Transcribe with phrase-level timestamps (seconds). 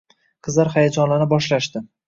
[0.47, 1.87] Qizlar hayajonlana boshlashdi